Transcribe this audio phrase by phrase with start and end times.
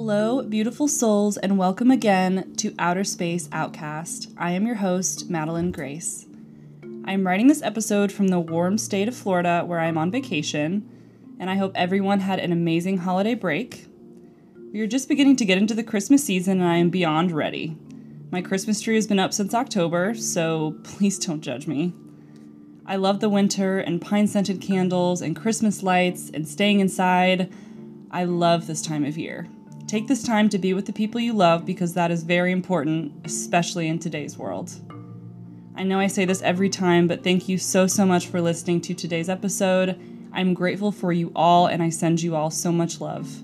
[0.00, 4.30] Hello, beautiful souls, and welcome again to Outer Space Outcast.
[4.38, 6.24] I am your host, Madeline Grace.
[7.04, 10.12] I am writing this episode from the warm state of Florida where I am on
[10.12, 10.88] vacation,
[11.40, 13.86] and I hope everyone had an amazing holiday break.
[14.72, 17.76] We are just beginning to get into the Christmas season, and I am beyond ready.
[18.30, 21.92] My Christmas tree has been up since October, so please don't judge me.
[22.86, 27.52] I love the winter and pine scented candles and Christmas lights and staying inside.
[28.12, 29.48] I love this time of year.
[29.88, 33.10] Take this time to be with the people you love because that is very important,
[33.24, 34.70] especially in today's world.
[35.76, 38.82] I know I say this every time, but thank you so, so much for listening
[38.82, 39.98] to today's episode.
[40.30, 43.42] I'm grateful for you all, and I send you all so much love.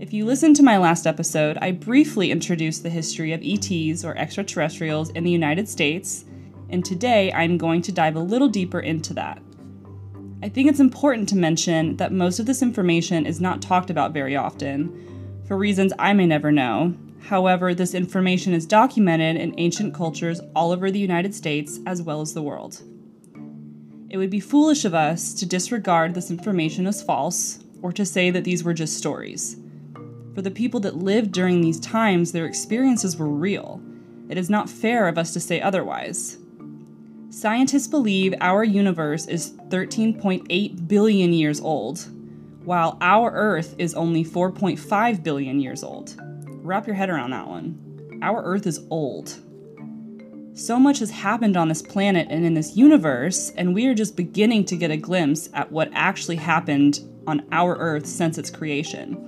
[0.00, 4.18] If you listened to my last episode, I briefly introduced the history of ETs or
[4.18, 6.24] extraterrestrials in the United States,
[6.70, 9.40] and today I'm going to dive a little deeper into that.
[10.42, 14.12] I think it's important to mention that most of this information is not talked about
[14.12, 15.06] very often,
[15.50, 16.94] for reasons I may never know.
[17.22, 22.20] However, this information is documented in ancient cultures all over the United States as well
[22.20, 22.82] as the world.
[24.08, 28.30] It would be foolish of us to disregard this information as false or to say
[28.30, 29.56] that these were just stories.
[30.36, 33.82] For the people that lived during these times, their experiences were real.
[34.28, 36.38] It is not fair of us to say otherwise.
[37.30, 42.06] Scientists believe our universe is 13.8 billion years old,
[42.64, 46.14] while our Earth is only 4.5 billion years old.
[46.62, 48.18] Wrap your head around that one.
[48.22, 49.34] Our Earth is old.
[50.52, 54.16] So much has happened on this planet and in this universe, and we are just
[54.16, 59.26] beginning to get a glimpse at what actually happened on our Earth since its creation.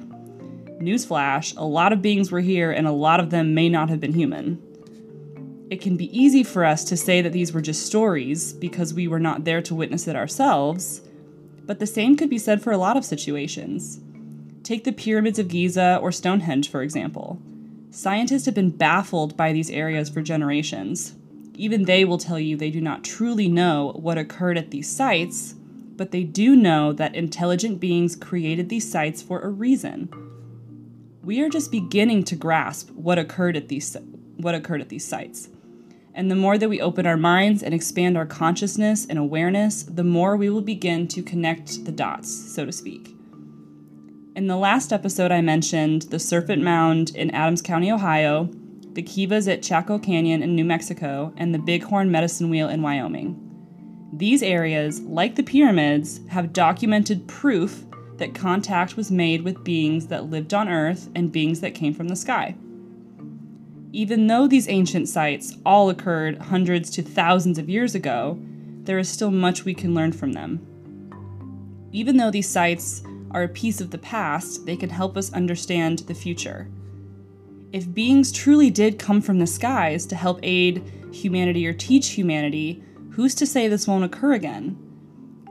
[0.80, 4.00] Newsflash a lot of beings were here, and a lot of them may not have
[4.00, 4.60] been human.
[5.70, 9.08] It can be easy for us to say that these were just stories because we
[9.08, 11.00] were not there to witness it ourselves,
[11.66, 14.00] but the same could be said for a lot of situations.
[14.62, 17.40] Take the pyramids of Giza or Stonehenge, for example.
[17.90, 21.14] Scientists have been baffled by these areas for generations.
[21.54, 25.54] Even they will tell you they do not truly know what occurred at these sites,
[25.96, 30.08] but they do know that intelligent beings created these sites for a reason.
[31.22, 33.96] We are just beginning to grasp what occurred at these
[34.36, 35.48] what occurred at these sites.
[36.14, 40.04] And the more that we open our minds and expand our consciousness and awareness, the
[40.04, 43.16] more we will begin to connect the dots, so to speak.
[44.36, 48.50] In the last episode, I mentioned the Serpent Mound in Adams County, Ohio,
[48.92, 53.38] the Kivas at Chaco Canyon in New Mexico, and the Bighorn Medicine Wheel in Wyoming.
[54.12, 57.84] These areas, like the pyramids, have documented proof
[58.18, 62.08] that contact was made with beings that lived on Earth and beings that came from
[62.08, 62.54] the sky.
[63.94, 68.38] Even though these ancient sites all occurred hundreds to thousands of years ago,
[68.84, 70.66] there is still much we can learn from them.
[71.92, 76.00] Even though these sites are a piece of the past, they can help us understand
[76.00, 76.68] the future.
[77.70, 80.82] If beings truly did come from the skies to help aid
[81.12, 84.70] humanity or teach humanity, who's to say this won't occur again?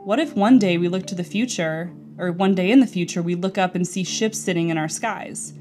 [0.03, 3.22] What if one day we look to the future, or one day in the future
[3.22, 5.53] we look up and see ships sitting in our skies?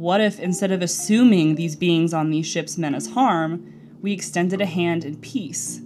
[0.00, 4.62] What if instead of assuming these beings on these ships meant us harm, we extended
[4.62, 5.82] a hand in peace?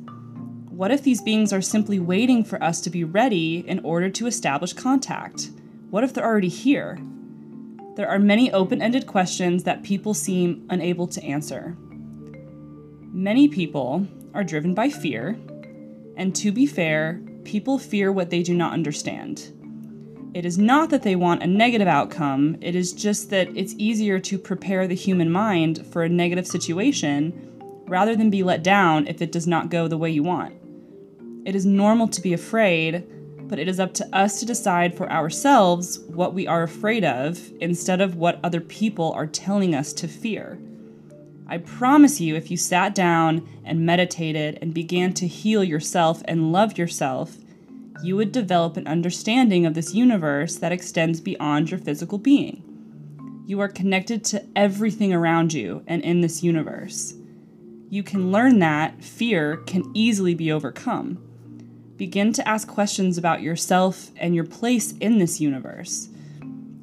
[0.71, 4.29] What if these beings are simply waiting for us to be ready in order to
[4.29, 5.51] establish contact?
[5.91, 7.01] What if they're already here?
[7.97, 11.77] There are many open ended questions that people seem unable to answer.
[13.11, 15.37] Many people are driven by fear,
[16.17, 19.51] and to be fair, people fear what they do not understand.
[20.35, 24.19] It is not that they want a negative outcome, it is just that it's easier
[24.19, 27.53] to prepare the human mind for a negative situation
[27.87, 30.53] rather than be let down if it does not go the way you want.
[31.45, 33.07] It is normal to be afraid,
[33.49, 37.53] but it is up to us to decide for ourselves what we are afraid of
[37.61, 40.59] instead of what other people are telling us to fear.
[41.47, 46.51] I promise you, if you sat down and meditated and began to heal yourself and
[46.51, 47.37] love yourself,
[48.03, 52.63] you would develop an understanding of this universe that extends beyond your physical being.
[53.47, 57.15] You are connected to everything around you and in this universe.
[57.91, 61.23] You can learn that fear can easily be overcome.
[61.97, 66.09] Begin to ask questions about yourself and your place in this universe.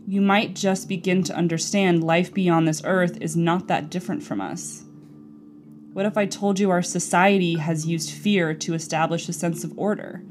[0.08, 4.40] You might just begin to understand life beyond this earth is not that different from
[4.40, 4.84] us.
[5.94, 9.78] What if I told you our society has used fear to establish a sense of
[9.78, 10.24] order?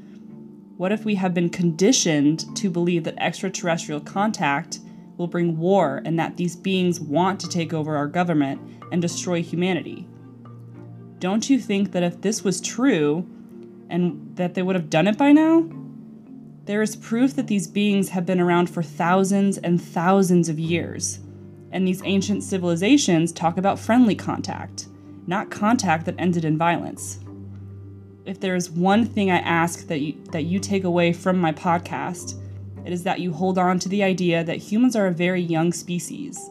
[0.81, 4.79] What if we have been conditioned to believe that extraterrestrial contact
[5.15, 8.59] will bring war and that these beings want to take over our government
[8.91, 10.07] and destroy humanity?
[11.19, 13.29] Don't you think that if this was true
[13.91, 15.69] and that they would have done it by now?
[16.65, 21.19] There is proof that these beings have been around for thousands and thousands of years.
[21.71, 24.87] And these ancient civilizations talk about friendly contact,
[25.27, 27.19] not contact that ended in violence.
[28.23, 31.51] If there is one thing I ask that you, that you take away from my
[31.51, 32.39] podcast,
[32.85, 35.73] it is that you hold on to the idea that humans are a very young
[35.73, 36.49] species.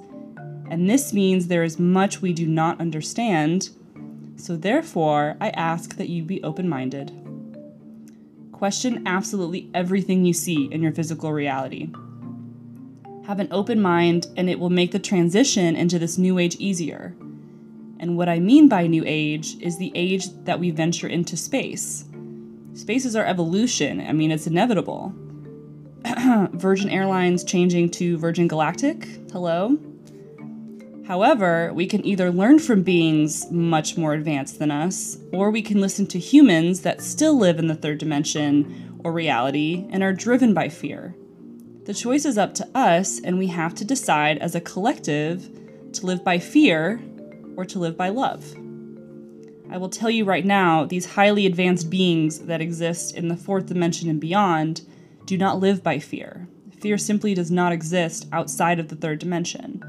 [0.68, 3.70] And this means there is much we do not understand.
[4.36, 7.12] So, therefore, I ask that you be open minded.
[8.52, 11.92] Question absolutely everything you see in your physical reality.
[13.26, 17.14] Have an open mind, and it will make the transition into this new age easier.
[18.00, 22.06] And what I mean by new age is the age that we venture into space.
[22.72, 25.12] Space is our evolution, I mean, it's inevitable.
[26.52, 29.06] Virgin Airlines changing to Virgin Galactic?
[29.32, 29.78] Hello?
[31.06, 35.82] However, we can either learn from beings much more advanced than us, or we can
[35.82, 40.54] listen to humans that still live in the third dimension or reality and are driven
[40.54, 41.14] by fear.
[41.84, 45.50] The choice is up to us, and we have to decide as a collective
[45.92, 47.02] to live by fear
[47.60, 48.56] or to live by love.
[49.70, 53.66] I will tell you right now, these highly advanced beings that exist in the fourth
[53.66, 54.80] dimension and beyond
[55.26, 56.48] do not live by fear.
[56.80, 59.84] Fear simply does not exist outside of the third dimension.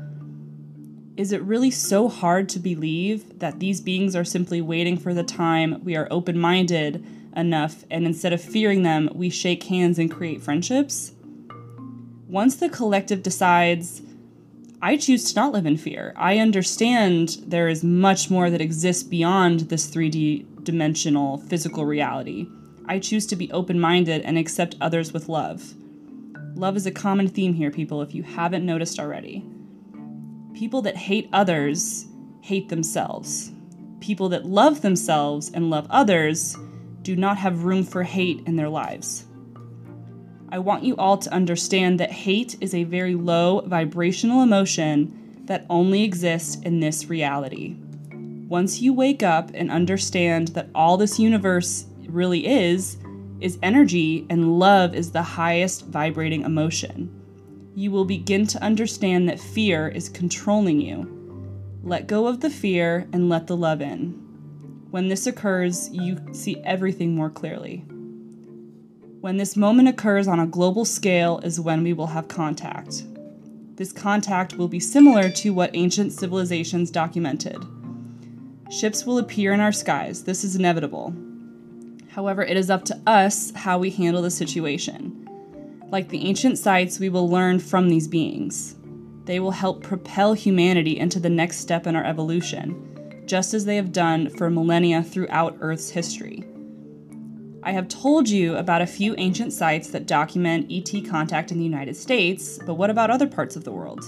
[1.15, 5.23] Is it really so hard to believe that these beings are simply waiting for the
[5.23, 7.05] time we are open minded
[7.37, 11.13] enough and instead of fearing them, we shake hands and create friendships?
[12.27, 14.01] Once the collective decides,
[14.83, 16.11] I choose to not live in fear.
[16.15, 22.47] I understand there is much more that exists beyond this 3D dimensional physical reality.
[22.87, 25.75] I choose to be open minded and accept others with love.
[26.55, 29.45] Love is a common theme here, people, if you haven't noticed already.
[30.55, 32.07] People that hate others
[32.41, 33.51] hate themselves.
[33.99, 36.57] People that love themselves and love others
[37.03, 39.25] do not have room for hate in their lives.
[40.53, 45.65] I want you all to understand that hate is a very low vibrational emotion that
[45.69, 47.77] only exists in this reality.
[48.49, 52.97] Once you wake up and understand that all this universe really is,
[53.39, 57.09] is energy and love is the highest vibrating emotion,
[57.73, 61.07] you will begin to understand that fear is controlling you.
[61.81, 64.09] Let go of the fear and let the love in.
[64.91, 67.85] When this occurs, you see everything more clearly.
[69.21, 73.03] When this moment occurs on a global scale is when we will have contact.
[73.75, 77.63] This contact will be similar to what ancient civilizations documented.
[78.71, 81.13] Ships will appear in our skies, this is inevitable.
[82.09, 85.29] However, it is up to us how we handle the situation.
[85.91, 88.75] Like the ancient sites, we will learn from these beings.
[89.25, 93.75] They will help propel humanity into the next step in our evolution, just as they
[93.75, 96.43] have done for millennia throughout Earth's history.
[97.63, 101.63] I have told you about a few ancient sites that document ET contact in the
[101.63, 104.03] United States, but what about other parts of the world?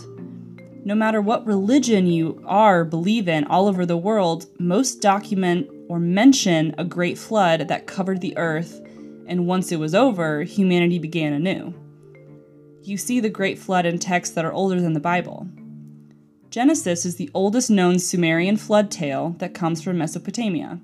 [0.84, 6.00] No matter what religion you are, believe in, all over the world, most document or
[6.00, 8.82] mention a great flood that covered the earth,
[9.28, 11.76] and once it was over, humanity began anew.
[12.82, 15.48] You see the great flood in texts that are older than the Bible.
[16.50, 20.80] Genesis is the oldest known Sumerian flood tale that comes from Mesopotamia.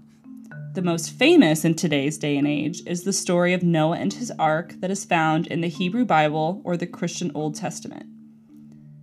[0.74, 4.32] The most famous in today's day and age is the story of Noah and his
[4.38, 8.06] ark that is found in the Hebrew Bible or the Christian Old Testament.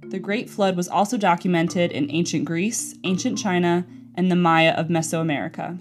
[0.03, 4.87] The Great Flood was also documented in ancient Greece, ancient China, and the Maya of
[4.87, 5.81] Mesoamerica.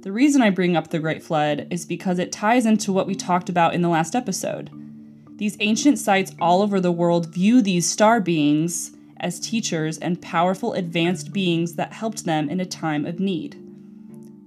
[0.00, 3.14] The reason I bring up the Great Flood is because it ties into what we
[3.14, 4.70] talked about in the last episode.
[5.36, 10.72] These ancient sites all over the world view these star beings as teachers and powerful
[10.72, 13.59] advanced beings that helped them in a time of need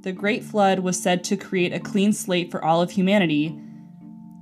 [0.03, 3.57] the Great Flood was said to create a clean slate for all of humanity,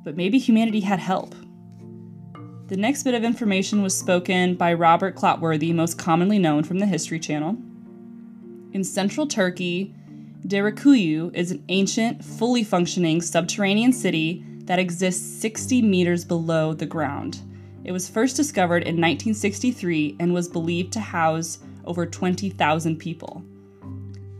[0.03, 1.35] but maybe humanity had help.
[2.67, 6.87] The next bit of information was spoken by Robert Clotworthy, most commonly known from the
[6.87, 7.57] History Channel.
[8.73, 9.93] In central Turkey,
[10.47, 17.39] Derinkuyu is an ancient, fully functioning subterranean city that exists 60 meters below the ground.
[17.83, 23.43] It was first discovered in 1963 and was believed to house over 20,000 people.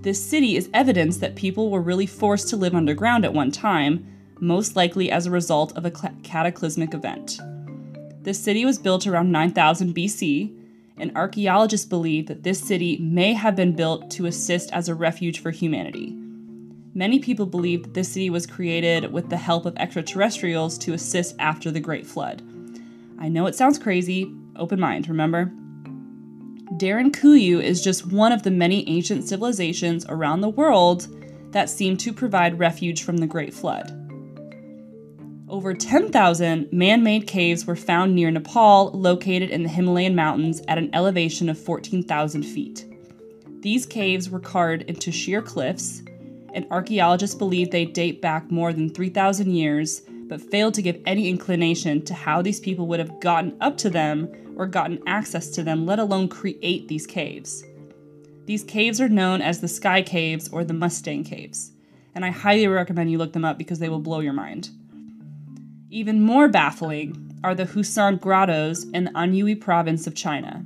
[0.02, 4.08] This city is evidence that people were really forced to live underground at one time,
[4.40, 5.92] most likely as a result of a
[6.24, 7.40] cataclysmic event.
[8.24, 10.58] This city was built around 9000 BC,
[10.98, 15.40] and archaeologists believe that this city may have been built to assist as a refuge
[15.40, 16.16] for humanity.
[16.96, 21.36] Many people believe that this city was created with the help of extraterrestrials to assist
[21.38, 22.42] after the Great Flood.
[23.20, 25.52] I know it sounds crazy, open mind, remember?
[26.78, 31.08] Derinkuyu is just one of the many ancient civilizations around the world
[31.52, 33.98] that seem to provide refuge from the Great Flood.
[35.50, 40.78] Over 10,000 man made caves were found near Nepal, located in the Himalayan mountains at
[40.78, 42.86] an elevation of 14,000 feet.
[43.60, 46.04] These caves were carved into sheer cliffs,
[46.54, 51.28] and archaeologists believe they date back more than 3,000 years, but failed to give any
[51.28, 55.62] inclination to how these people would have gotten up to them or gotten access to
[55.62, 57.66] them, let alone create these caves.
[58.46, 61.74] These caves are known as the Sky Caves or the Mustang Caves,
[62.16, 64.70] and I highly recommend you look them up because they will blow your mind.
[65.90, 70.64] Even more baffling are the Huashan Grottos in the Anhui province of China.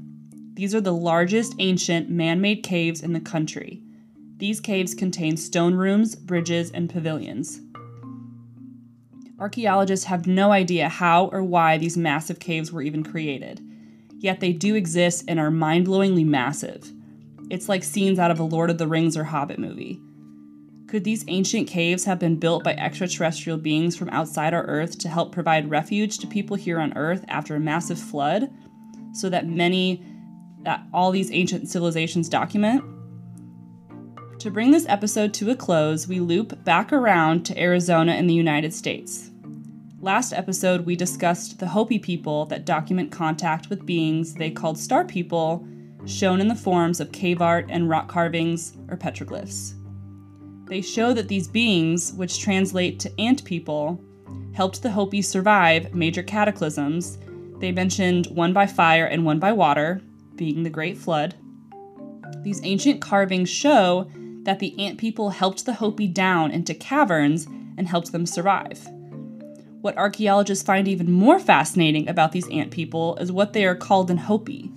[0.54, 3.82] These are the largest ancient man made caves in the country.
[4.38, 7.62] These caves contain stone rooms, bridges, and pavilions.
[9.38, 13.62] Archaeologists have no idea how or why these massive caves were even created,
[14.18, 16.92] yet they do exist and are mind blowingly massive.
[17.50, 20.00] It's like scenes out of a Lord of the Rings or Hobbit movie.
[20.88, 25.10] Could these ancient caves have been built by extraterrestrial beings from outside our Earth to
[25.10, 28.50] help provide refuge to people here on Earth after a massive flood,
[29.12, 30.02] so that many,
[30.64, 32.84] that all these ancient civilizations document?
[34.46, 38.34] To bring this episode to a close, we loop back around to Arizona in the
[38.36, 39.32] United States.
[40.00, 45.04] Last episode, we discussed the Hopi people that document contact with beings they called star
[45.04, 45.68] people,
[46.06, 49.74] shown in the forms of cave art and rock carvings or petroglyphs.
[50.68, 54.00] They show that these beings, which translate to ant people,
[54.54, 57.18] helped the Hopi survive major cataclysms.
[57.58, 60.02] They mentioned one by fire and one by water,
[60.36, 61.34] being the Great Flood.
[62.44, 64.08] These ancient carvings show
[64.46, 67.46] that the ant people helped the Hopi down into caverns
[67.78, 68.88] and helped them survive.
[69.82, 74.10] What archaeologists find even more fascinating about these ant people is what they are called
[74.10, 74.72] in Hopi.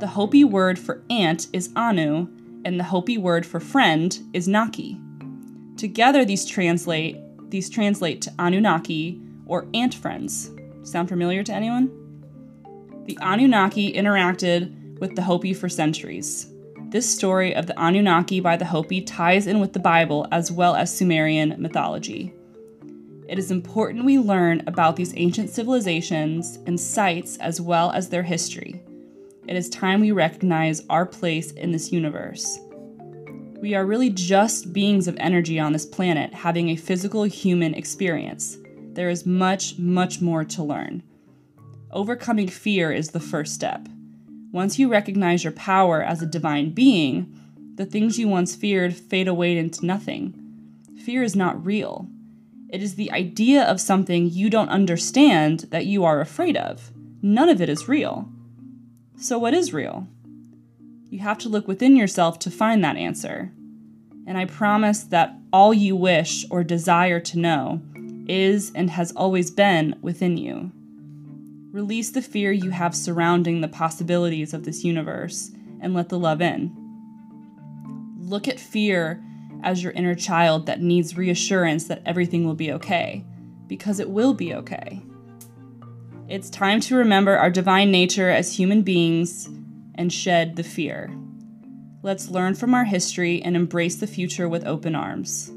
[0.00, 2.28] The Hopi word for ant is anu,
[2.64, 5.00] and the Hopi word for friend is naki.
[5.76, 10.50] Together, these translate these translate to Anunnaki or ant friends.
[10.82, 11.90] Sound familiar to anyone?
[13.06, 16.52] The Anunnaki interacted with the Hopi for centuries.
[16.96, 20.74] This story of the Anunnaki by the Hopi ties in with the Bible as well
[20.74, 22.32] as Sumerian mythology.
[23.28, 28.22] It is important we learn about these ancient civilizations and sites as well as their
[28.22, 28.82] history.
[29.46, 32.58] It is time we recognize our place in this universe.
[33.60, 38.56] We are really just beings of energy on this planet having a physical human experience.
[38.94, 41.02] There is much, much more to learn.
[41.90, 43.86] Overcoming fear is the first step.
[44.56, 47.30] Once you recognize your power as a divine being,
[47.74, 50.32] the things you once feared fade away into nothing.
[51.04, 52.08] Fear is not real.
[52.70, 56.90] It is the idea of something you don't understand that you are afraid of.
[57.20, 58.30] None of it is real.
[59.18, 60.08] So, what is real?
[61.10, 63.52] You have to look within yourself to find that answer.
[64.26, 67.82] And I promise that all you wish or desire to know
[68.26, 70.72] is and has always been within you.
[71.76, 76.40] Release the fear you have surrounding the possibilities of this universe and let the love
[76.40, 76.74] in.
[78.18, 79.22] Look at fear
[79.62, 83.26] as your inner child that needs reassurance that everything will be okay,
[83.66, 85.02] because it will be okay.
[86.30, 89.46] It's time to remember our divine nature as human beings
[89.96, 91.14] and shed the fear.
[92.02, 95.52] Let's learn from our history and embrace the future with open arms.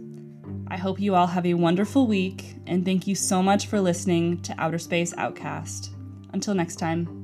[0.68, 4.42] I hope you all have a wonderful week, and thank you so much for listening
[4.42, 5.94] to Outer Space Outcast.
[6.32, 7.19] Until next time.